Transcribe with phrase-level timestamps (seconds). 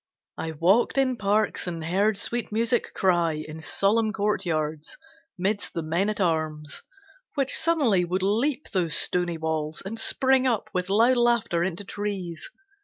[0.39, 4.97] I walked in parks and heard sweet music cry In solemn courtyards,
[5.37, 6.81] midst the men at arms;
[7.35, 12.49] Which suddenly would leap those stony walls And spring up with loud laughter into trees.